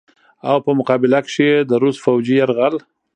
او 0.49 0.57
په 0.65 0.71
مقابله 0.79 1.19
کښې 1.25 1.45
ئې 1.51 1.67
د 1.69 1.71
روس 1.81 1.97
فوجي 2.03 2.35
يرغل 2.41 2.75